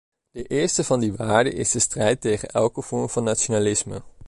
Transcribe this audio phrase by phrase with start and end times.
[0.31, 4.01] De eerste van die waarden is de strijd tegen elke vorm van nationalisme.